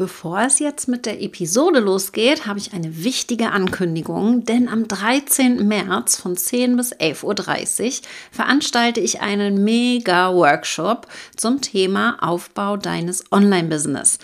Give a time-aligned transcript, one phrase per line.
[0.00, 5.68] Bevor es jetzt mit der Episode losgeht, habe ich eine wichtige Ankündigung, denn am 13.
[5.68, 7.92] März von 10 bis 11.30 Uhr
[8.30, 14.18] veranstalte ich einen Mega-Workshop zum Thema Aufbau deines Online-Business.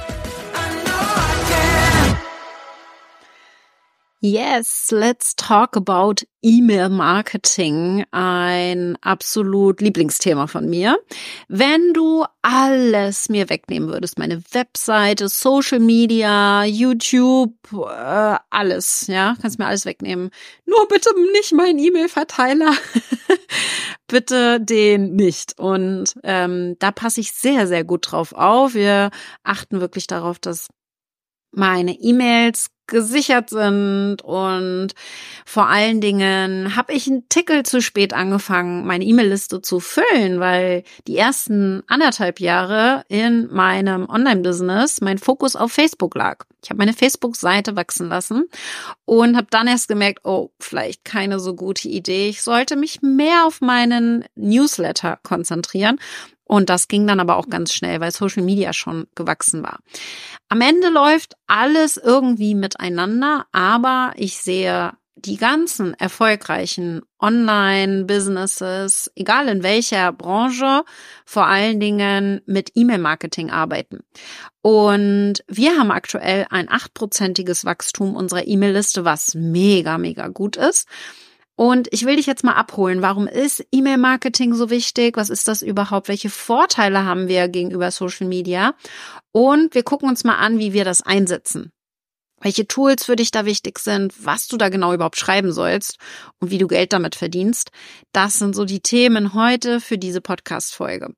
[4.23, 8.05] Yes, let's talk about E-Mail-Marketing.
[8.11, 10.99] Ein absolut Lieblingsthema von mir.
[11.47, 19.57] Wenn du alles mir wegnehmen würdest, meine Webseite, Social Media, YouTube, äh, alles, ja, kannst
[19.57, 20.29] mir alles wegnehmen.
[20.67, 22.75] Nur bitte nicht meinen E-Mail-Verteiler.
[24.07, 25.57] bitte den nicht.
[25.57, 28.75] Und ähm, da passe ich sehr, sehr gut drauf auf.
[28.75, 29.09] Wir
[29.41, 30.67] achten wirklich darauf, dass
[31.49, 34.89] meine E-Mails gesichert sind und
[35.45, 40.83] vor allen Dingen habe ich einen Tickel zu spät angefangen, meine E-Mail-Liste zu füllen, weil
[41.07, 46.45] die ersten anderthalb Jahre in meinem Online-Business mein Fokus auf Facebook lag.
[46.63, 48.47] Ich habe meine Facebook-Seite wachsen lassen
[49.05, 52.29] und habe dann erst gemerkt, oh, vielleicht keine so gute Idee.
[52.29, 55.97] Ich sollte mich mehr auf meinen Newsletter konzentrieren
[56.51, 59.79] und das ging dann aber auch ganz schnell, weil Social Media schon gewachsen war.
[60.49, 69.63] Am Ende läuft alles irgendwie miteinander, aber ich sehe die ganzen erfolgreichen Online-Businesses, egal in
[69.63, 70.83] welcher Branche,
[71.25, 73.99] vor allen Dingen mit E-Mail-Marketing arbeiten.
[74.61, 80.85] Und wir haben aktuell ein achtprozentiges Wachstum unserer E-Mail-Liste, was mega, mega gut ist.
[81.61, 83.03] Und ich will dich jetzt mal abholen.
[83.03, 85.15] Warum ist E-Mail-Marketing so wichtig?
[85.15, 86.07] Was ist das überhaupt?
[86.07, 88.73] Welche Vorteile haben wir gegenüber Social Media?
[89.31, 91.71] Und wir gucken uns mal an, wie wir das einsetzen.
[92.41, 95.97] Welche Tools für dich da wichtig sind, was du da genau überhaupt schreiben sollst
[96.39, 97.69] und wie du Geld damit verdienst.
[98.11, 101.13] Das sind so die Themen heute für diese Podcast-Folge.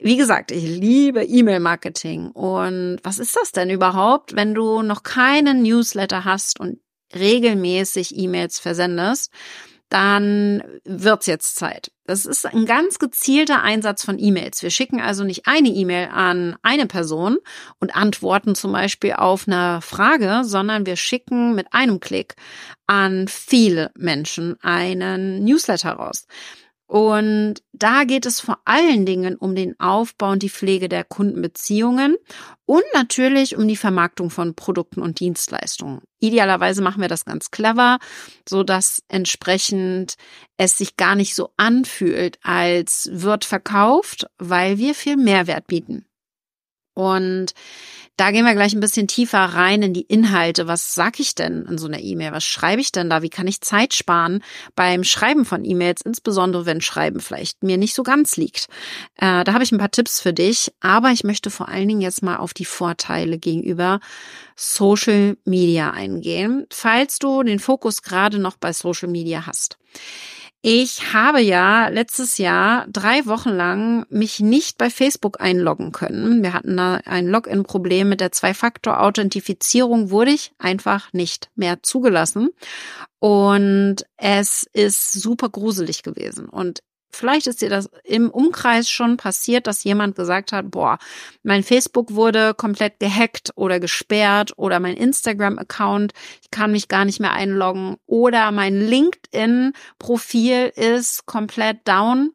[0.00, 2.32] Wie gesagt, ich liebe E-Mail-Marketing.
[2.32, 6.80] Und was ist das denn überhaupt, wenn du noch keinen Newsletter hast und
[7.14, 9.30] regelmäßig E-Mails versendest,
[9.88, 11.90] dann wird's jetzt Zeit.
[12.04, 14.62] Das ist ein ganz gezielter Einsatz von E-Mails.
[14.62, 17.38] Wir schicken also nicht eine E-Mail an eine Person
[17.80, 22.34] und antworten zum Beispiel auf eine Frage, sondern wir schicken mit einem Klick
[22.86, 26.26] an viele Menschen einen Newsletter raus.
[26.88, 32.16] Und da geht es vor allen Dingen um den Aufbau und die Pflege der Kundenbeziehungen
[32.64, 36.00] und natürlich um die Vermarktung von Produkten und Dienstleistungen.
[36.18, 37.98] Idealerweise machen wir das ganz clever,
[38.48, 40.14] so dass entsprechend
[40.56, 46.07] es sich gar nicht so anfühlt, als wird verkauft, weil wir viel Mehrwert bieten.
[46.98, 47.54] Und
[48.16, 50.66] da gehen wir gleich ein bisschen tiefer rein in die Inhalte.
[50.66, 52.32] Was sag ich denn in so einer E-Mail?
[52.32, 53.22] Was schreibe ich denn da?
[53.22, 54.42] Wie kann ich Zeit sparen
[54.74, 58.66] beim Schreiben von E-Mails, insbesondere wenn Schreiben vielleicht mir nicht so ganz liegt?
[59.14, 62.00] Äh, da habe ich ein paar Tipps für dich, aber ich möchte vor allen Dingen
[62.00, 64.00] jetzt mal auf die Vorteile gegenüber
[64.56, 69.78] Social Media eingehen, falls du den Fokus gerade noch bei Social Media hast.
[70.70, 76.42] Ich habe ja letztes Jahr drei Wochen lang mich nicht bei Facebook einloggen können.
[76.42, 82.50] Wir hatten da ein Login-Problem mit der Zwei-Faktor-Authentifizierung, wurde ich einfach nicht mehr zugelassen.
[83.18, 86.50] Und es ist super gruselig gewesen.
[86.50, 86.80] Und
[87.10, 90.98] Vielleicht ist dir das im Umkreis schon passiert, dass jemand gesagt hat, boah,
[91.42, 96.12] mein Facebook wurde komplett gehackt oder gesperrt oder mein Instagram-Account,
[96.42, 102.32] ich kann mich gar nicht mehr einloggen oder mein LinkedIn-Profil ist komplett down.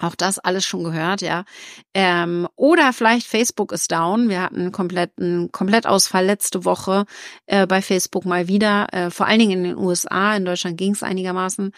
[0.00, 1.44] Auch das alles schon gehört, ja.
[1.92, 4.28] Ähm, oder vielleicht Facebook ist down.
[4.28, 7.04] Wir hatten einen kompletten Komplettausfall letzte Woche
[7.46, 8.86] äh, bei Facebook mal wieder.
[8.92, 10.36] Äh, vor allen Dingen in den USA.
[10.36, 11.72] In Deutschland ging es einigermaßen.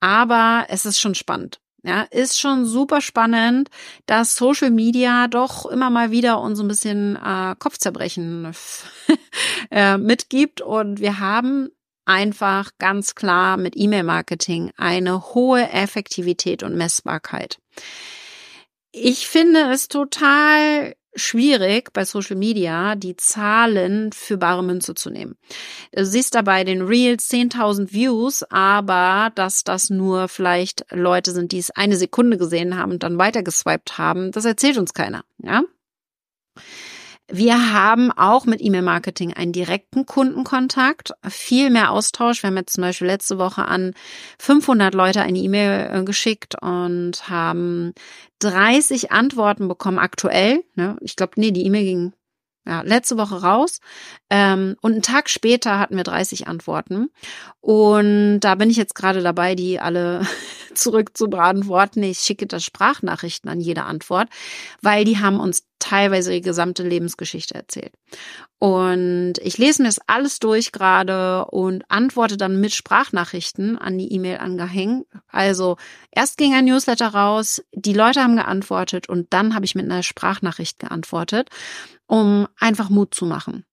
[0.00, 1.60] Aber es ist schon spannend.
[1.86, 3.68] Ja, ist schon super spannend,
[4.06, 8.50] dass Social Media doch immer mal wieder uns ein bisschen äh, Kopfzerbrechen
[9.70, 10.62] äh, mitgibt.
[10.62, 11.68] Und wir haben
[12.06, 17.58] einfach ganz klar mit E-Mail-Marketing eine hohe Effektivität und Messbarkeit.
[18.90, 25.36] Ich finde es total schwierig bei Social Media die Zahlen für bare Münze zu nehmen.
[25.92, 31.58] Du siehst dabei den Reels 10.000 Views, aber dass das nur vielleicht Leute sind, die
[31.58, 35.62] es eine Sekunde gesehen haben und dann weitergeswiped haben, das erzählt uns keiner, ja?
[37.28, 42.42] Wir haben auch mit E-Mail-Marketing einen direkten Kundenkontakt, viel mehr Austausch.
[42.42, 43.94] Wir haben jetzt zum Beispiel letzte Woche an
[44.38, 47.94] 500 Leute eine E-Mail äh, geschickt und haben
[48.40, 50.64] 30 Antworten bekommen aktuell.
[50.74, 50.98] Ne?
[51.00, 52.12] Ich glaube, nee, die E-Mail ging
[52.66, 53.80] ja, letzte Woche raus.
[54.30, 57.10] Ähm, und einen Tag später hatten wir 30 Antworten.
[57.60, 60.26] Und da bin ich jetzt gerade dabei, die alle
[60.74, 62.02] zurück zu beantworten.
[62.02, 64.28] Ich schicke das Sprachnachrichten an jede Antwort,
[64.82, 67.92] weil die haben uns teilweise die gesamte Lebensgeschichte erzählt.
[68.58, 74.10] Und ich lese mir das alles durch gerade und antworte dann mit Sprachnachrichten an die
[74.10, 75.06] E-Mail angehängt.
[75.28, 75.76] Also
[76.10, 80.02] erst ging ein Newsletter raus, die Leute haben geantwortet und dann habe ich mit einer
[80.02, 81.50] Sprachnachricht geantwortet,
[82.06, 83.66] um einfach Mut zu machen.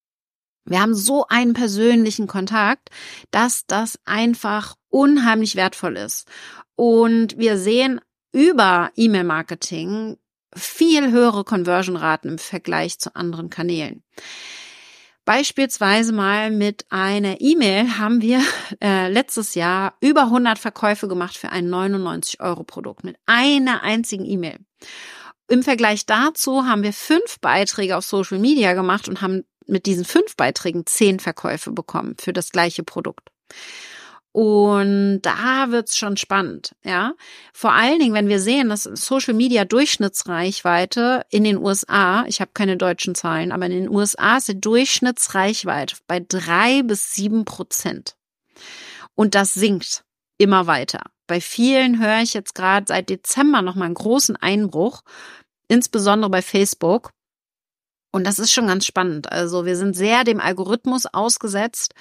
[0.66, 2.90] Wir haben so einen persönlichen Kontakt,
[3.32, 6.28] dass das einfach unheimlich wertvoll ist.
[6.76, 8.02] Und wir sehen
[8.34, 10.18] über E-Mail-Marketing
[10.56, 14.04] viel höhere Conversion-Raten im Vergleich zu anderen Kanälen.
[15.24, 18.42] Beispielsweise mal mit einer E-Mail haben wir
[18.84, 24.26] äh, letztes Jahr über 100 Verkäufe gemacht für ein 99 Euro Produkt mit einer einzigen
[24.26, 24.58] E-Mail.
[25.48, 30.06] Im Vergleich dazu haben wir fünf Beiträge auf Social Media gemacht und haben mit diesen
[30.06, 33.30] fünf Beiträgen zehn Verkäufe bekommen für das gleiche Produkt.
[34.34, 37.16] Und da wird's schon spannend, ja.
[37.54, 42.52] Vor allen Dingen, wenn wir sehen, dass Social Media Durchschnittsreichweite in den USA, ich habe
[42.54, 48.16] keine deutschen Zahlen, aber in den USA ist die Durchschnittsreichweite bei drei bis sieben Prozent.
[49.16, 50.06] Und das sinkt
[50.38, 51.02] immer weiter.
[51.28, 55.02] Bei vielen höre ich jetzt gerade seit Dezember nochmal einen großen Einbruch,
[55.68, 57.12] insbesondere bei Facebook.
[58.12, 59.32] Und das ist schon ganz spannend.
[59.32, 61.94] Also wir sind sehr dem Algorithmus ausgesetzt.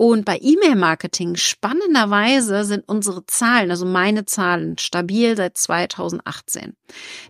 [0.00, 6.76] Und bei E-Mail-Marketing spannenderweise sind unsere Zahlen, also meine Zahlen, stabil seit 2018.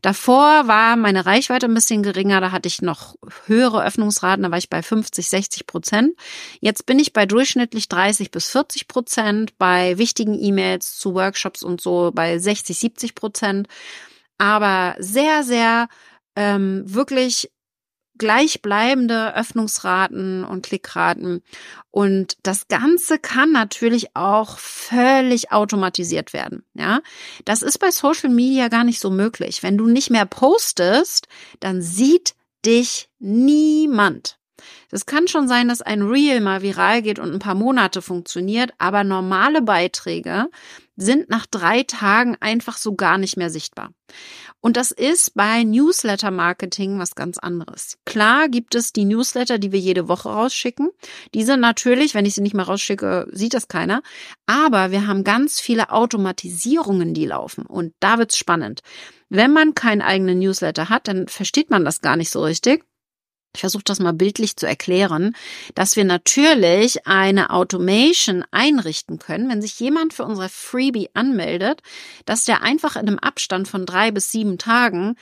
[0.02, 3.14] Davor war meine Reichweite ein bisschen geringer, da hatte ich noch
[3.46, 6.12] höhere Öffnungsraten, da war ich bei 50, 60 Prozent.
[6.60, 11.80] Jetzt bin ich bei durchschnittlich 30 bis 40 Prozent, bei wichtigen E-Mails zu Workshops und
[11.80, 13.66] so bei 60, 70 Prozent.
[14.36, 15.88] Aber sehr, sehr
[16.36, 17.50] ähm, wirklich
[18.18, 21.42] gleichbleibende Öffnungsraten und Klickraten.
[21.90, 26.64] Und das Ganze kann natürlich auch völlig automatisiert werden.
[26.74, 27.00] Ja,
[27.44, 29.62] das ist bei Social Media gar nicht so möglich.
[29.62, 31.28] Wenn du nicht mehr postest,
[31.60, 32.34] dann sieht
[32.64, 34.37] dich niemand.
[34.90, 38.72] Es kann schon sein, dass ein Reel mal viral geht und ein paar Monate funktioniert,
[38.78, 40.48] aber normale Beiträge
[40.96, 43.90] sind nach drei Tagen einfach so gar nicht mehr sichtbar.
[44.60, 47.96] Und das ist bei Newsletter-Marketing was ganz anderes.
[48.04, 50.90] Klar gibt es die Newsletter, die wir jede Woche rausschicken.
[51.32, 54.02] Diese natürlich, wenn ich sie nicht mehr rausschicke, sieht das keiner.
[54.46, 57.64] Aber wir haben ganz viele Automatisierungen, die laufen.
[57.66, 58.80] Und da wird's spannend.
[59.28, 62.84] Wenn man keinen eigenen Newsletter hat, dann versteht man das gar nicht so richtig
[63.54, 65.34] ich versuche das mal bildlich zu erklären,
[65.74, 71.80] dass wir natürlich eine Automation einrichten können, wenn sich jemand für unser Freebie anmeldet,
[72.24, 75.16] dass der einfach in einem Abstand von drei bis sieben Tagen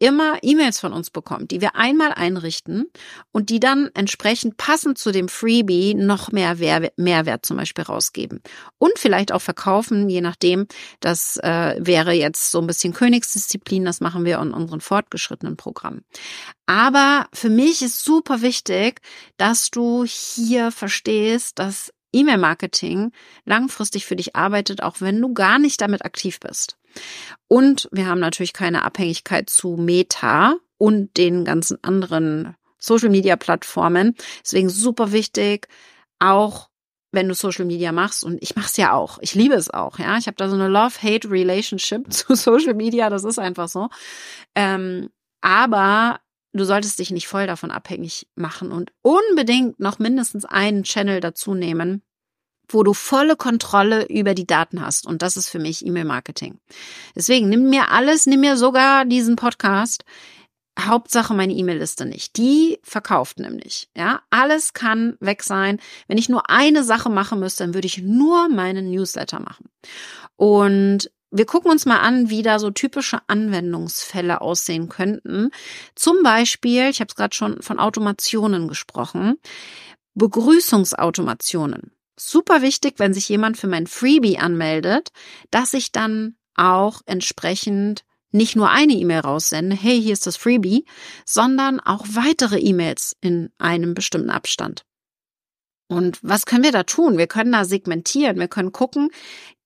[0.00, 2.86] immer E-Mails von uns bekommt, die wir einmal einrichten
[3.32, 6.56] und die dann entsprechend passend zu dem Freebie noch mehr
[6.96, 8.42] Mehrwert zum Beispiel rausgeben.
[8.78, 10.66] Und vielleicht auch verkaufen, je nachdem.
[11.00, 16.04] Das äh, wäre jetzt so ein bisschen Königsdisziplin, das machen wir in unseren fortgeschrittenen Programmen.
[16.66, 19.00] Aber für mich ist super wichtig,
[19.36, 23.12] dass du hier verstehst, dass E-Mail-Marketing
[23.44, 26.76] langfristig für dich arbeitet, auch wenn du gar nicht damit aktiv bist.
[27.48, 34.16] Und wir haben natürlich keine Abhängigkeit zu Meta und den ganzen anderen Social-Media-Plattformen.
[34.42, 35.68] Deswegen super wichtig,
[36.18, 36.70] auch
[37.12, 39.18] wenn du Social Media machst und ich mache es ja auch.
[39.20, 40.16] Ich liebe es auch, ja.
[40.16, 43.88] Ich habe da so eine Love-Hate-Relationship zu Social Media, das ist einfach so.
[44.54, 46.20] Ähm, aber
[46.52, 51.54] du solltest dich nicht voll davon abhängig machen und unbedingt noch mindestens einen Channel dazu
[51.54, 52.02] nehmen,
[52.68, 55.06] wo du volle Kontrolle über die Daten hast.
[55.06, 56.58] Und das ist für mich E-Mail-Marketing.
[57.14, 60.04] Deswegen nimm mir alles, nimm mir sogar diesen Podcast.
[60.78, 62.36] Hauptsache meine E-Mail-Liste nicht.
[62.36, 63.90] Die verkauft nämlich.
[63.96, 65.80] Ja, alles kann weg sein.
[66.06, 69.68] Wenn ich nur eine Sache machen müsste, dann würde ich nur meinen Newsletter machen.
[70.36, 75.50] Und wir gucken uns mal an, wie da so typische Anwendungsfälle aussehen könnten.
[75.94, 79.36] Zum Beispiel, ich habe es gerade schon von Automationen gesprochen,
[80.14, 85.10] Begrüßungsautomationen super wichtig, wenn sich jemand für mein Freebie anmeldet,
[85.50, 90.84] dass ich dann auch entsprechend nicht nur eine E-Mail raussende, hey, hier ist das Freebie,
[91.24, 94.84] sondern auch weitere E-Mails in einem bestimmten Abstand.
[95.88, 97.18] Und was können wir da tun?
[97.18, 99.10] Wir können da segmentieren, wir können gucken,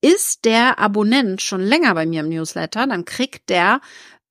[0.05, 3.81] ist der Abonnent schon länger bei mir im Newsletter, dann kriegt der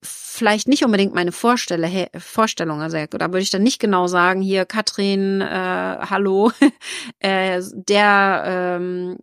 [0.04, 4.66] vielleicht nicht unbedingt meine Vorstelle, Vorstellung, also da würde ich dann nicht genau sagen, hier
[4.66, 6.52] Katrin, äh, hallo,
[7.20, 8.44] äh, der,
[8.78, 9.18] ähm,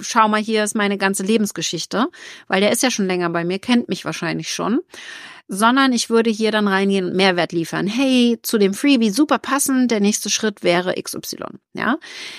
[0.00, 2.08] schau mal, hier ist meine ganze Lebensgeschichte,
[2.48, 4.80] weil der ist ja schon länger bei mir, kennt mich wahrscheinlich schon,
[5.48, 7.86] sondern ich würde hier dann reingehen und Mehrwert liefern.
[7.86, 11.96] Hey, zu dem Freebie super passend, der nächste Schritt wäre XY, ja.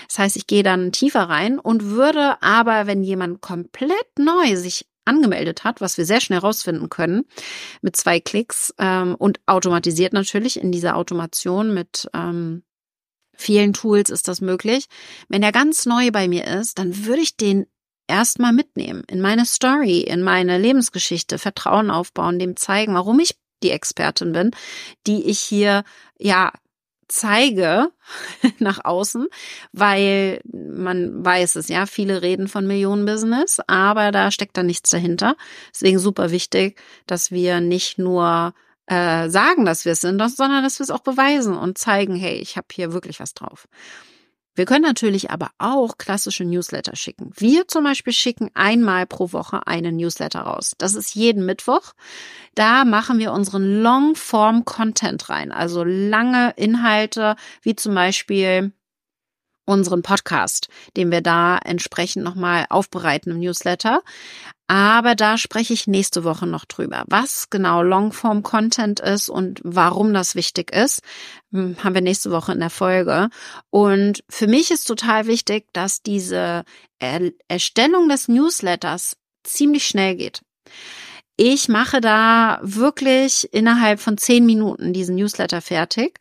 [0.07, 4.85] Das heißt, ich gehe dann tiefer rein und würde aber, wenn jemand komplett neu sich
[5.05, 7.25] angemeldet hat, was wir sehr schnell rausfinden können
[7.81, 12.63] mit zwei Klicks ähm, und automatisiert natürlich in dieser Automation mit ähm,
[13.35, 14.85] vielen Tools ist das möglich.
[15.27, 17.65] Wenn er ganz neu bei mir ist, dann würde ich den
[18.09, 23.71] erstmal mitnehmen in meine Story, in meine Lebensgeschichte, Vertrauen aufbauen, dem zeigen, warum ich die
[23.71, 24.51] Expertin bin,
[25.07, 25.83] die ich hier
[26.17, 26.51] ja
[27.09, 27.91] zeige
[28.59, 29.27] nach außen,
[29.73, 35.35] weil man weiß es, ja, viele reden von Millionenbusiness, aber da steckt da nichts dahinter.
[35.73, 38.53] Deswegen super wichtig, dass wir nicht nur
[38.85, 42.37] äh, sagen, dass wir es sind, sondern dass wir es auch beweisen und zeigen, hey,
[42.37, 43.67] ich habe hier wirklich was drauf.
[44.55, 47.31] Wir können natürlich aber auch klassische Newsletter schicken.
[47.35, 50.73] Wir zum Beispiel schicken einmal pro Woche einen Newsletter raus.
[50.77, 51.93] Das ist jeden Mittwoch.
[52.55, 58.73] Da machen wir unseren Long-Form-Content rein, also lange Inhalte, wie zum Beispiel
[59.65, 64.01] unseren Podcast, den wir da entsprechend nochmal aufbereiten im Newsletter.
[64.69, 67.03] Aber da spreche ich nächste Woche noch drüber.
[67.07, 71.01] Was genau Longform Content ist und warum das wichtig ist,
[71.51, 73.29] hm, haben wir nächste Woche in der Folge.
[73.71, 76.65] Und für mich ist total wichtig, dass diese
[77.47, 80.41] Erstellung des Newsletters ziemlich schnell geht.
[81.35, 86.19] Ich mache da wirklich innerhalb von zehn Minuten diesen Newsletter fertig.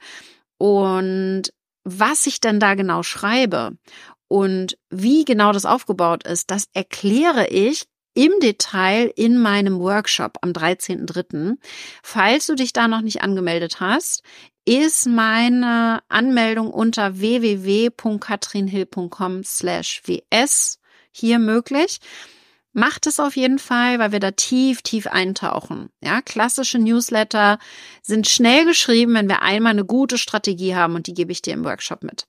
[0.57, 1.53] Und
[1.85, 3.77] was ich denn da genau schreibe
[4.27, 7.85] und wie genau das aufgebaut ist, das erkläre ich
[8.19, 11.57] im Detail in meinem Workshop am 13.3.
[12.03, 14.25] Falls du dich da noch nicht angemeldet hast,
[14.65, 20.81] ist meine Anmeldung unter www.katrinhill.com slash ws
[21.13, 22.01] hier möglich.
[22.73, 25.91] Macht es auf jeden Fall, weil wir da tief, tief eintauchen.
[26.03, 27.61] Ja, klassische Newsletter
[28.03, 31.55] sind schnell geschrieben, wenn wir einmal eine gute Strategie haben und die gebe ich dir
[31.55, 32.27] im Workshop mit.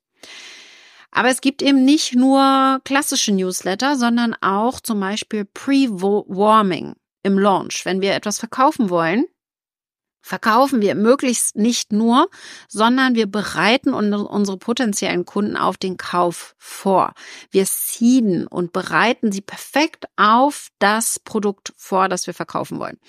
[1.11, 7.85] Aber es gibt eben nicht nur klassische Newsletter, sondern auch zum Beispiel Pre-Warming im Launch.
[7.85, 9.25] Wenn wir etwas verkaufen wollen,
[10.21, 12.29] verkaufen wir möglichst nicht nur,
[12.67, 17.13] sondern wir bereiten unsere potenziellen Kunden auf den Kauf vor.
[17.49, 22.99] Wir seeden und bereiten sie perfekt auf das Produkt vor, das wir verkaufen wollen.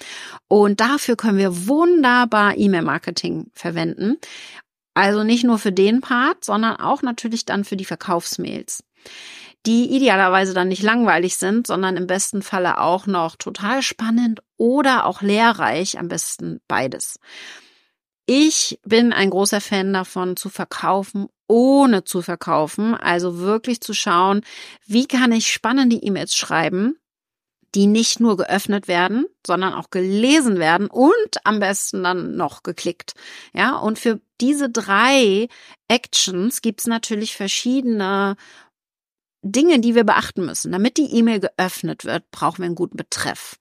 [0.48, 4.16] Und dafür können wir wunderbar E-Mail-Marketing verwenden.
[4.94, 8.82] Also nicht nur für den Part, sondern auch natürlich dann für die Verkaufsmails
[9.66, 15.04] die idealerweise dann nicht langweilig sind, sondern im besten Falle auch noch total spannend oder
[15.04, 17.18] auch lehrreich, am besten beides.
[18.26, 22.94] Ich bin ein großer Fan davon, zu verkaufen, ohne zu verkaufen.
[22.94, 24.42] Also wirklich zu schauen,
[24.86, 26.96] wie kann ich spannende E-Mails schreiben,
[27.74, 33.14] die nicht nur geöffnet werden, sondern auch gelesen werden und am besten dann noch geklickt.
[33.52, 35.48] Ja, und für diese drei
[35.88, 38.36] Actions gibt es natürlich verschiedene
[39.42, 40.72] Dinge, die wir beachten müssen.
[40.72, 43.58] Damit die E-Mail geöffnet wird, brauchen wir einen guten Betreff.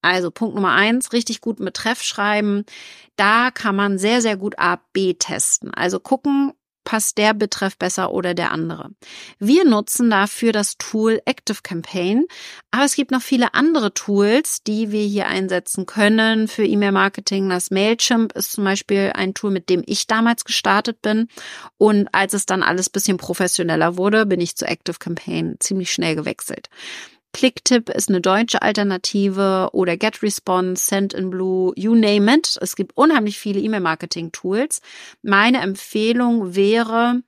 [0.00, 2.64] Also Punkt Nummer eins, richtig guten Betreff schreiben.
[3.16, 5.74] Da kann man sehr, sehr gut A-B testen.
[5.74, 6.52] Also gucken,
[6.88, 8.88] passt der Betreff besser oder der andere.
[9.38, 12.24] Wir nutzen dafür das Tool Active Campaign,
[12.70, 17.50] aber es gibt noch viele andere Tools, die wir hier einsetzen können für E-Mail-Marketing.
[17.50, 21.28] Das Mailchimp ist zum Beispiel ein Tool, mit dem ich damals gestartet bin.
[21.76, 26.14] Und als es dann alles bisschen professioneller wurde, bin ich zu Active Campaign ziemlich schnell
[26.16, 26.70] gewechselt.
[27.38, 32.58] Clicktip ist eine deutsche Alternative oder GetResponse, Sendinblue, you name it.
[32.60, 34.80] Es gibt unheimlich viele E-Mail-Marketing-Tools.
[35.22, 37.22] Meine Empfehlung wäre,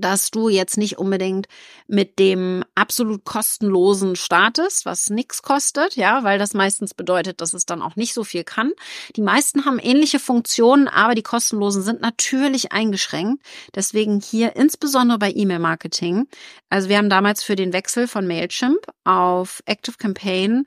[0.00, 1.46] dass du jetzt nicht unbedingt
[1.86, 7.66] mit dem absolut kostenlosen startest, was nichts kostet, ja, weil das meistens bedeutet, dass es
[7.66, 8.72] dann auch nicht so viel kann.
[9.16, 13.42] Die meisten haben ähnliche Funktionen, aber die kostenlosen sind natürlich eingeschränkt.
[13.74, 16.26] Deswegen hier insbesondere bei E-Mail-Marketing.
[16.70, 20.64] Also wir haben damals für den Wechsel von Mailchimp auf Active Campaign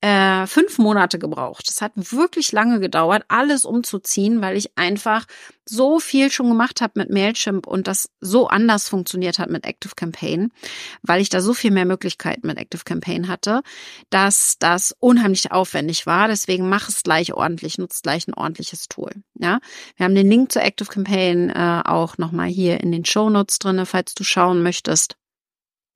[0.00, 1.68] äh, fünf Monate gebraucht.
[1.68, 5.26] Es hat wirklich lange gedauert, alles umzuziehen, weil ich einfach
[5.64, 9.94] so viel schon gemacht habe mit Mailchimp und das so anders funktioniert hat mit Active
[9.96, 10.52] Campaign,
[11.02, 13.62] weil ich da so viel mehr Möglichkeiten mit Active Campaign hatte,
[14.08, 16.28] dass das unheimlich aufwendig war.
[16.28, 19.10] Deswegen mach es gleich ordentlich, nutzt gleich ein ordentliches Tool.
[19.34, 19.58] Ja,
[19.96, 23.58] wir haben den Link zu Active Campaign äh, auch nochmal hier in den Show Notes
[23.58, 25.16] drinne, falls du schauen möchtest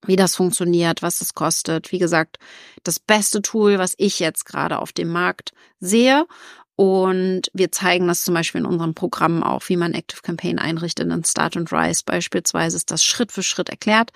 [0.06, 1.92] wie das funktioniert, was es kostet.
[1.92, 2.38] Wie gesagt,
[2.84, 6.26] das beste Tool, was ich jetzt gerade auf dem Markt sehe.
[6.74, 11.10] Und wir zeigen das zum Beispiel in unserem Programm auch, wie man Active Campaign einrichtet.
[11.10, 14.10] In Start und Rise beispielsweise ist das Schritt für Schritt erklärt,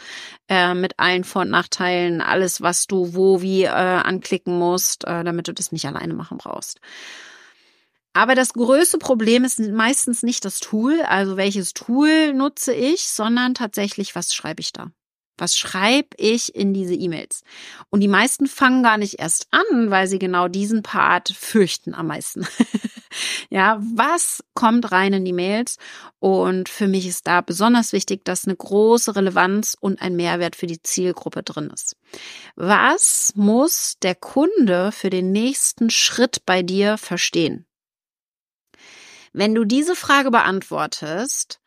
[0.49, 5.23] äh, mit allen Vor- und Nachteilen, alles, was du wo wie äh, anklicken musst, äh,
[5.23, 6.81] damit du das nicht alleine machen brauchst.
[8.14, 13.52] Aber das größte Problem ist meistens nicht das Tool, also welches Tool nutze ich, sondern
[13.52, 14.90] tatsächlich, was schreibe ich da?
[15.38, 17.43] Was schreibe ich in diese E-Mails?
[17.90, 22.07] Und die meisten fangen gar nicht erst an, weil sie genau diesen Part fürchten am
[22.07, 22.47] meisten.
[23.50, 25.76] ja, was kommt rein in die Mails?
[26.19, 30.66] Und für mich ist da besonders wichtig, dass eine große Relevanz und ein Mehrwert für
[30.66, 31.97] die Zielgruppe drin ist.
[32.55, 37.66] Was muss der Kunde für den nächsten Schritt bei dir verstehen?
[39.33, 41.61] Wenn du diese Frage beantwortest,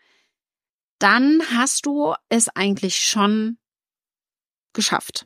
[1.00, 3.58] dann hast du es eigentlich schon
[4.74, 5.26] geschafft.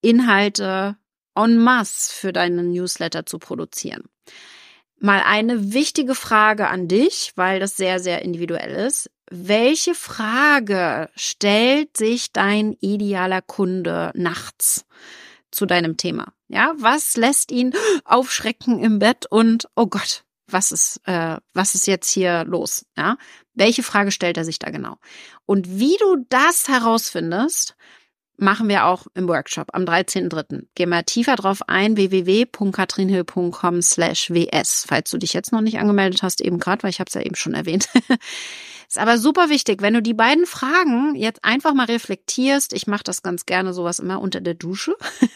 [0.00, 0.96] Inhalte
[1.34, 4.04] en masse für deinen Newsletter zu produzieren.
[4.98, 9.10] Mal eine wichtige Frage an dich, weil das sehr, sehr individuell ist.
[9.30, 14.84] Welche Frage stellt sich dein idealer Kunde nachts
[15.50, 16.32] zu deinem Thema?
[16.48, 17.72] Ja, was lässt ihn
[18.04, 22.86] aufschrecken im Bett und, oh Gott, was ist, äh, was ist jetzt hier los?
[22.96, 23.16] Ja,
[23.54, 24.96] welche Frage stellt er sich da genau?
[25.46, 27.76] Und wie du das herausfindest,
[28.36, 30.66] machen wir auch im Workshop am 13.3.
[30.74, 36.22] Geh mal tiefer drauf ein, www.katrinhill.com slash ws, falls du dich jetzt noch nicht angemeldet
[36.22, 37.88] hast, eben gerade, weil ich habe es ja eben schon erwähnt.
[38.94, 42.72] Ist aber super wichtig, wenn du die beiden Fragen jetzt einfach mal reflektierst.
[42.72, 44.94] Ich mache das ganz gerne sowas immer unter der Dusche.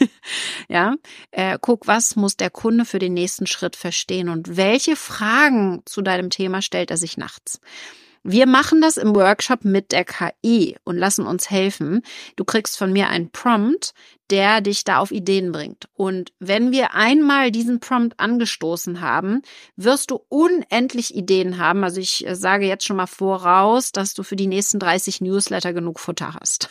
[0.69, 0.95] ja,
[1.33, 6.03] äh, guck, was muss der Kunde für den nächsten Schritt verstehen und welche Fragen zu
[6.03, 7.61] deinem Thema stellt er sich nachts.
[8.23, 12.03] Wir machen das im Workshop mit der KI und lassen uns helfen.
[12.37, 13.95] Du kriegst von mir einen Prompt,
[14.31, 15.89] der dich da auf Ideen bringt.
[15.95, 19.43] Und wenn wir einmal diesen Prompt angestoßen haben,
[19.77, 21.83] wirst du unendlich Ideen haben.
[21.85, 25.73] Also ich äh, sage jetzt schon mal voraus, dass du für die nächsten 30 Newsletter
[25.73, 26.69] genug Futter hast.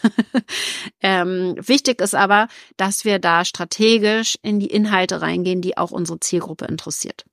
[1.01, 6.19] ähm, wichtig ist aber, dass wir da strategisch in die Inhalte reingehen, die auch unsere
[6.19, 7.25] Zielgruppe interessiert.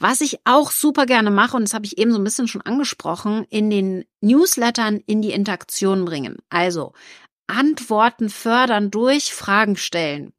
[0.00, 2.62] Was ich auch super gerne mache, und das habe ich eben so ein bisschen schon
[2.62, 6.38] angesprochen, in den Newslettern in die Interaktion bringen.
[6.48, 6.94] Also
[7.46, 10.32] Antworten fördern durch Fragen stellen.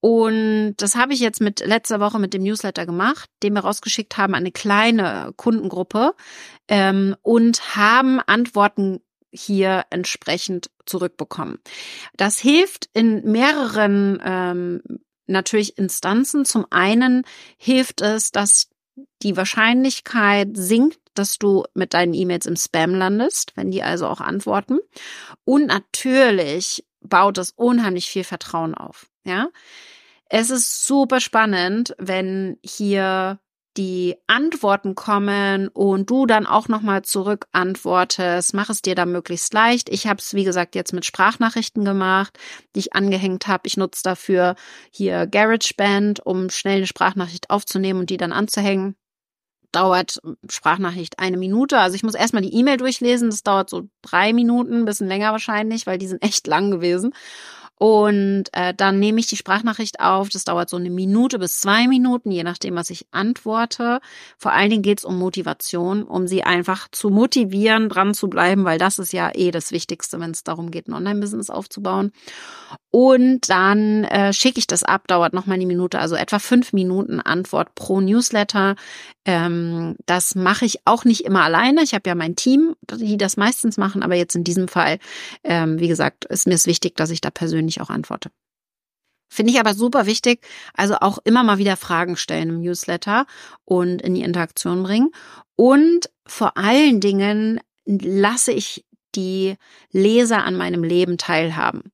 [0.00, 4.18] Und das habe ich jetzt mit letzter Woche mit dem Newsletter gemacht, den wir rausgeschickt
[4.18, 6.14] haben, eine kleine Kundengruppe
[6.68, 11.60] ähm, und haben Antworten hier entsprechend zurückbekommen.
[12.14, 14.82] Das hilft in mehreren ähm,
[15.26, 16.44] natürlich Instanzen.
[16.44, 17.24] Zum einen
[17.56, 18.68] hilft es, dass
[19.22, 24.20] die Wahrscheinlichkeit sinkt, dass du mit deinen E-Mails im Spam landest, wenn die also auch
[24.20, 24.78] antworten.
[25.44, 29.06] Und natürlich baut es unheimlich viel Vertrauen auf.
[29.24, 29.48] Ja,
[30.26, 33.38] es ist super spannend, wenn hier
[33.78, 39.54] die Antworten kommen und du dann auch nochmal zurück antwortest, mach es dir da möglichst
[39.54, 39.88] leicht.
[39.88, 42.36] Ich habe es, wie gesagt, jetzt mit Sprachnachrichten gemacht,
[42.74, 43.68] die ich angehängt habe.
[43.68, 44.56] Ich nutze dafür
[44.90, 48.96] hier GarageBand, um schnell eine Sprachnachricht aufzunehmen und die dann anzuhängen.
[49.70, 50.18] Dauert
[50.50, 51.78] Sprachnachricht eine Minute.
[51.78, 53.30] Also ich muss erstmal die E-Mail durchlesen.
[53.30, 57.12] Das dauert so drei Minuten, bisschen länger wahrscheinlich, weil die sind echt lang gewesen.
[57.78, 60.28] Und äh, dann nehme ich die Sprachnachricht auf.
[60.28, 64.00] Das dauert so eine Minute bis zwei Minuten, je nachdem, was ich antworte.
[64.36, 68.64] Vor allen Dingen geht es um Motivation, um sie einfach zu motivieren, dran zu bleiben,
[68.64, 72.12] weil das ist ja eh das Wichtigste, wenn es darum geht, ein Online-Business aufzubauen.
[72.90, 76.72] Und dann äh, schicke ich das ab, dauert noch mal eine Minute, also etwa fünf
[76.72, 78.76] Minuten Antwort pro Newsletter.
[79.26, 81.82] Ähm, das mache ich auch nicht immer alleine.
[81.82, 84.98] Ich habe ja mein Team, die das meistens machen, aber jetzt in diesem Fall,
[85.44, 88.30] ähm, wie gesagt, ist mir es wichtig, dass ich da persönlich auch antworte.
[89.30, 90.40] Finde ich aber super wichtig,
[90.74, 93.26] also auch immer mal wieder Fragen stellen im Newsletter
[93.64, 95.10] und in die Interaktion bringen
[95.54, 99.56] und vor allen Dingen lasse ich die
[99.90, 101.92] Leser an meinem Leben teilhaben.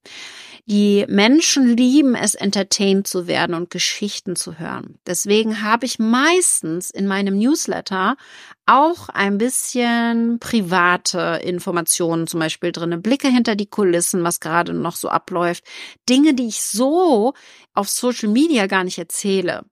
[0.66, 4.98] Die Menschen lieben es, entertained zu werden und Geschichten zu hören.
[5.06, 8.16] Deswegen habe ich meistens in meinem Newsletter
[8.66, 14.96] auch ein bisschen private Informationen zum Beispiel drinne, Blicke hinter die Kulissen, was gerade noch
[14.96, 15.64] so abläuft,
[16.08, 17.34] Dinge, die ich so
[17.74, 19.64] auf Social Media gar nicht erzähle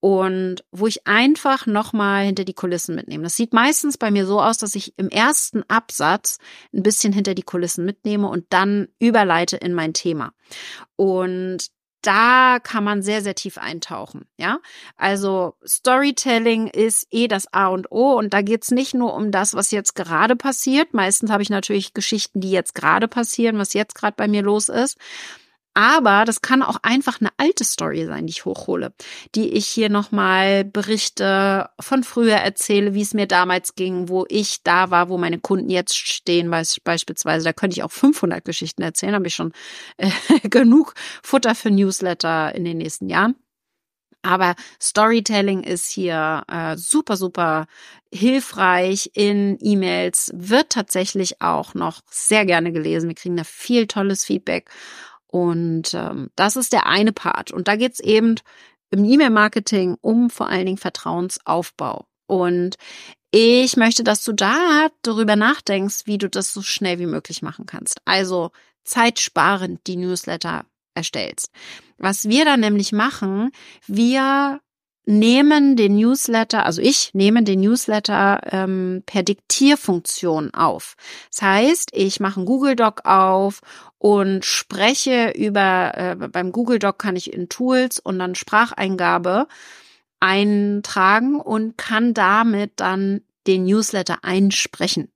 [0.00, 3.24] und wo ich einfach nochmal hinter die Kulissen mitnehme.
[3.24, 6.38] Das sieht meistens bei mir so aus, dass ich im ersten Absatz
[6.72, 10.32] ein bisschen hinter die Kulissen mitnehme und dann überleite in mein Thema.
[10.96, 11.68] Und
[12.02, 14.26] da kann man sehr, sehr tief eintauchen.
[14.36, 14.58] Ja,
[14.96, 19.54] also Storytelling ist eh das A und O und da geht's nicht nur um das,
[19.54, 20.94] was jetzt gerade passiert.
[20.94, 24.68] Meistens habe ich natürlich Geschichten, die jetzt gerade passieren, was jetzt gerade bei mir los
[24.68, 24.98] ist,
[25.80, 28.92] aber das kann auch einfach eine alte Story sein, die ich hochhole,
[29.34, 34.62] die ich hier nochmal berichte, von früher erzähle, wie es mir damals ging, wo ich
[34.62, 37.46] da war, wo meine Kunden jetzt stehen, beispielsweise.
[37.46, 39.54] Da könnte ich auch 500 Geschichten erzählen, habe ich schon
[39.96, 40.10] äh,
[40.50, 43.36] genug Futter für Newsletter in den nächsten Jahren.
[44.22, 47.66] Aber Storytelling ist hier äh, super, super
[48.12, 53.08] hilfreich in E-Mails, wird tatsächlich auch noch sehr gerne gelesen.
[53.08, 54.68] Wir kriegen da viel tolles Feedback
[55.30, 57.52] und ähm, das ist der eine Part.
[57.52, 58.34] Und da geht's eben
[58.90, 62.06] im E-Mail-Marketing um vor allen Dingen Vertrauensaufbau.
[62.26, 62.76] Und
[63.30, 67.66] ich möchte, dass du da darüber nachdenkst, wie du das so schnell wie möglich machen
[67.66, 68.00] kannst.
[68.04, 68.50] Also
[68.82, 70.64] zeitsparend die Newsletter
[70.94, 71.50] erstellst.
[71.98, 73.52] Was wir dann nämlich machen,
[73.86, 74.60] wir
[75.10, 80.96] nehmen den Newsletter, also ich nehme den Newsletter ähm, per Diktierfunktion auf.
[81.30, 83.60] Das heißt, ich mache einen Google Doc auf
[83.98, 89.48] und spreche über, äh, beim Google Doc kann ich in Tools und dann Spracheingabe
[90.20, 95.10] eintragen und kann damit dann den Newsletter einsprechen.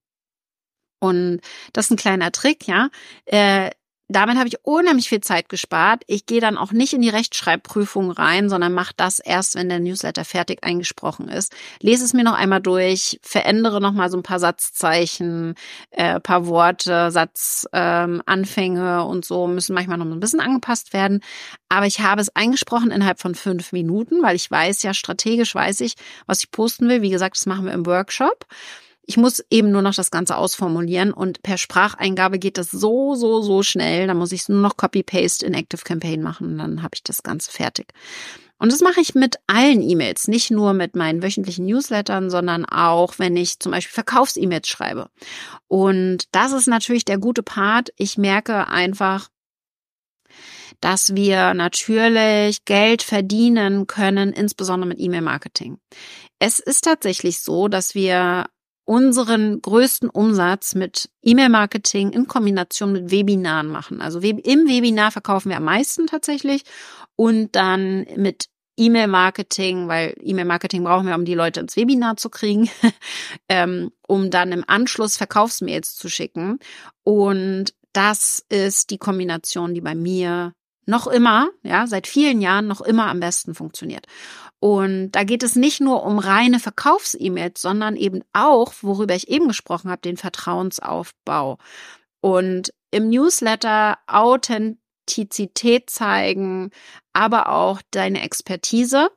[0.98, 1.40] Und
[1.72, 2.88] das ist ein kleiner Trick, ja.
[3.26, 3.70] Äh,
[4.14, 6.02] damit habe ich unheimlich viel Zeit gespart.
[6.06, 9.80] Ich gehe dann auch nicht in die Rechtschreibprüfung rein, sondern mache das erst, wenn der
[9.80, 11.52] Newsletter fertig eingesprochen ist.
[11.80, 15.54] Lese es mir noch einmal durch, verändere noch mal so ein paar Satzzeichen,
[15.90, 21.20] äh, paar Worte, Satzanfänge ähm, und so müssen manchmal noch ein bisschen angepasst werden.
[21.68, 25.80] Aber ich habe es eingesprochen innerhalb von fünf Minuten, weil ich weiß ja strategisch weiß
[25.80, 25.94] ich,
[26.26, 27.02] was ich posten will.
[27.02, 28.46] Wie gesagt, das machen wir im Workshop.
[29.06, 33.42] Ich muss eben nur noch das Ganze ausformulieren und per Spracheingabe geht das so, so,
[33.42, 34.06] so schnell.
[34.06, 37.22] Da muss ich nur noch Copy-Paste in Active Campaign machen und dann habe ich das
[37.22, 37.92] Ganze fertig.
[38.58, 43.18] Und das mache ich mit allen E-Mails, nicht nur mit meinen wöchentlichen Newslettern, sondern auch,
[43.18, 45.10] wenn ich zum Beispiel Verkaufs-E-Mails schreibe.
[45.68, 47.90] Und das ist natürlich der gute Part.
[47.96, 49.28] Ich merke einfach,
[50.80, 55.78] dass wir natürlich Geld verdienen können, insbesondere mit E-Mail-Marketing.
[56.38, 58.46] Es ist tatsächlich so, dass wir
[58.84, 64.00] unseren größten Umsatz mit E-Mail-Marketing in Kombination mit Webinaren machen.
[64.00, 66.64] Also im Webinar verkaufen wir am meisten tatsächlich
[67.16, 72.68] und dann mit E-Mail-Marketing, weil E-Mail-Marketing brauchen wir, um die Leute ins Webinar zu kriegen,
[73.48, 76.58] ähm, um dann im Anschluss Verkaufsmails zu schicken.
[77.04, 80.52] Und das ist die Kombination, die bei mir
[80.86, 84.06] noch immer, ja, seit vielen Jahren noch immer am besten funktioniert.
[84.60, 89.48] Und da geht es nicht nur um reine Verkaufs-E-Mails, sondern eben auch, worüber ich eben
[89.48, 91.58] gesprochen habe, den Vertrauensaufbau.
[92.20, 96.70] Und im Newsletter authent Authentizität zeigen,
[97.12, 99.08] aber auch deine Expertise.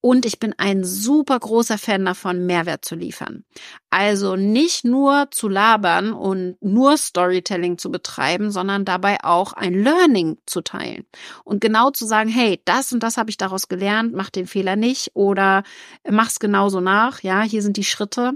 [0.00, 3.44] Und ich bin ein super großer Fan davon, Mehrwert zu liefern.
[3.90, 10.38] Also nicht nur zu labern und nur Storytelling zu betreiben, sondern dabei auch ein Learning
[10.46, 11.06] zu teilen.
[11.44, 14.76] Und genau zu sagen, hey, das und das habe ich daraus gelernt, mach den Fehler
[14.76, 15.62] nicht oder
[16.08, 17.22] mach's genauso nach.
[17.22, 18.34] Ja, hier sind die Schritte.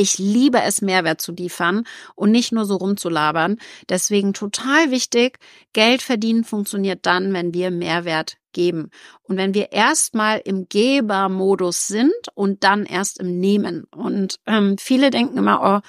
[0.00, 1.84] Ich liebe es, Mehrwert zu liefern
[2.14, 3.58] und nicht nur so rumzulabern.
[3.90, 5.38] Deswegen total wichtig,
[5.74, 8.88] Geld verdienen funktioniert dann, wenn wir Mehrwert geben.
[9.22, 13.84] Und wenn wir erstmal im Gebermodus sind und dann erst im Nehmen.
[13.94, 15.82] Und ähm, viele denken immer,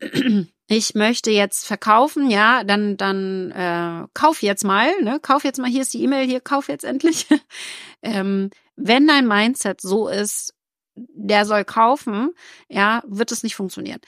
[0.00, 0.06] oh,
[0.68, 5.68] ich möchte jetzt verkaufen, ja, dann dann äh, kauf jetzt mal, ne, kauf jetzt mal,
[5.68, 7.26] hier ist die E-Mail, hier kauf jetzt endlich.
[8.02, 10.54] ähm, wenn dein Mindset so ist,
[11.08, 12.30] der soll kaufen,
[12.68, 14.00] ja, wird es nicht funktionieren.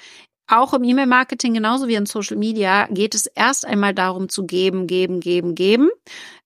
[0.46, 4.86] Auch im E-Mail-Marketing, genauso wie in Social Media, geht es erst einmal darum zu geben,
[4.86, 5.88] geben, geben, geben.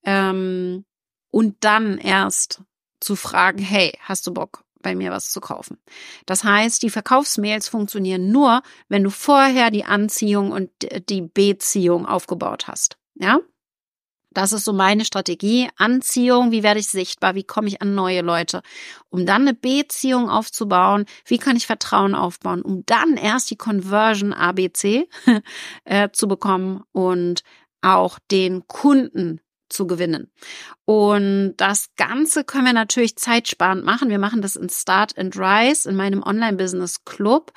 [0.04, 0.84] Ähm,
[1.30, 2.62] und dann erst
[3.00, 5.78] zu fragen, hey, hast du Bock, bei mir was zu kaufen?
[6.24, 10.70] Das heißt, die Verkaufsmails funktionieren nur, wenn du vorher die Anziehung und
[11.08, 12.98] die Beziehung aufgebaut hast.
[13.14, 13.40] Ja?
[14.36, 15.70] Das ist so meine Strategie.
[15.78, 18.60] Anziehung, wie werde ich sichtbar, wie komme ich an neue Leute,
[19.08, 24.34] um dann eine Beziehung aufzubauen, wie kann ich Vertrauen aufbauen, um dann erst die Conversion
[24.34, 25.08] ABC
[25.86, 27.44] äh, zu bekommen und
[27.80, 30.30] auch den Kunden zu gewinnen.
[30.84, 34.10] Und das Ganze können wir natürlich zeitsparend machen.
[34.10, 37.52] Wir machen das in Start and Rise in meinem Online-Business Club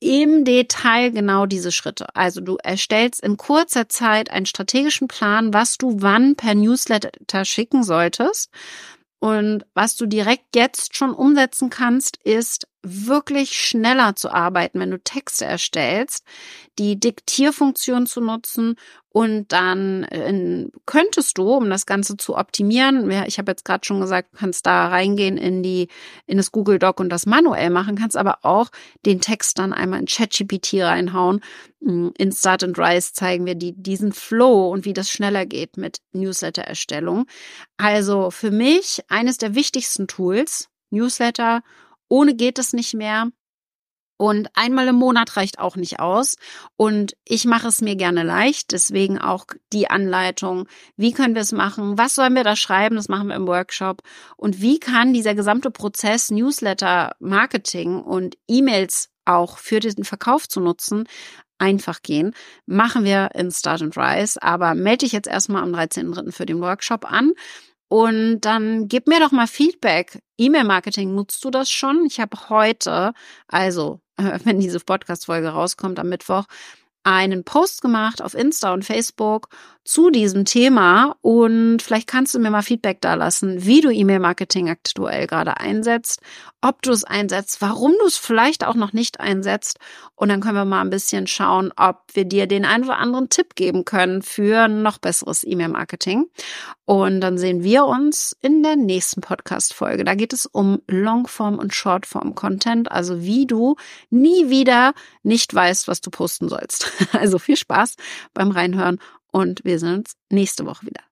[0.00, 2.06] im Detail genau diese Schritte.
[2.14, 7.82] Also du erstellst in kurzer Zeit einen strategischen Plan, was du wann per Newsletter schicken
[7.82, 8.50] solltest.
[9.18, 14.98] Und was du direkt jetzt schon umsetzen kannst, ist wirklich schneller zu arbeiten, wenn du
[14.98, 16.24] Texte erstellst,
[16.78, 18.76] die Diktierfunktion zu nutzen
[19.16, 23.98] und dann äh, könntest du, um das Ganze zu optimieren, ich habe jetzt gerade schon
[23.98, 25.88] gesagt, du kannst da reingehen in die
[26.26, 28.68] in das Google Doc und das manuell machen, kannst aber auch
[29.06, 31.40] den Text dann einmal in ChatGPT reinhauen.
[31.80, 35.78] Mm, in Start and Rise zeigen wir die, diesen Flow und wie das schneller geht
[35.78, 37.24] mit Newsletter-Erstellung.
[37.78, 41.62] Also für mich eines der wichtigsten Tools, Newsletter
[42.08, 43.30] ohne geht es nicht mehr.
[44.18, 46.36] Und einmal im Monat reicht auch nicht aus.
[46.76, 48.72] Und ich mache es mir gerne leicht.
[48.72, 50.66] Deswegen auch die Anleitung.
[50.96, 51.98] Wie können wir es machen?
[51.98, 52.96] Was sollen wir da schreiben?
[52.96, 54.02] Das machen wir im Workshop.
[54.36, 60.60] Und wie kann dieser gesamte Prozess Newsletter, Marketing und E-Mails auch für den Verkauf zu
[60.60, 61.04] nutzen,
[61.58, 62.34] einfach gehen.
[62.64, 64.42] Machen wir in Start and Rise.
[64.42, 66.32] Aber melde dich jetzt erstmal am 13.3.
[66.32, 67.32] für den Workshop an.
[67.88, 70.20] Und dann gib mir doch mal Feedback.
[70.38, 72.04] E-Mail-Marketing, nutzt du das schon?
[72.06, 73.12] Ich habe heute,
[73.48, 74.00] also
[74.44, 76.44] wenn diese Podcast-Folge rauskommt am Mittwoch,
[77.04, 79.48] einen Post gemacht auf Insta und Facebook
[79.86, 84.68] zu diesem Thema und vielleicht kannst du mir mal Feedback da lassen, wie du E-Mail-Marketing
[84.68, 86.20] aktuell gerade einsetzt,
[86.60, 89.78] ob du es einsetzt, warum du es vielleicht auch noch nicht einsetzt
[90.16, 93.28] und dann können wir mal ein bisschen schauen, ob wir dir den einen oder anderen
[93.28, 96.24] Tipp geben können für noch besseres E-Mail-Marketing.
[96.86, 100.04] Und dann sehen wir uns in der nächsten Podcast-Folge.
[100.04, 103.76] Da geht es um Longform und Shortform-Content, also wie du
[104.08, 106.90] nie wieder nicht weißt, was du posten sollst.
[107.16, 107.96] Also viel Spaß
[108.34, 108.98] beim Reinhören
[109.36, 111.02] und wir sehen uns nächste Woche wieder.